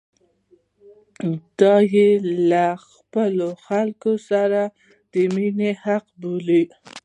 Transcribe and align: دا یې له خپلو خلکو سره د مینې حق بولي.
دا 1.59 1.75
یې 1.93 2.09
له 2.51 2.65
خپلو 2.91 3.47
خلکو 3.65 4.11
سره 4.29 4.61
د 5.13 5.13
مینې 5.33 5.71
حق 5.83 6.05
بولي. 6.21 6.63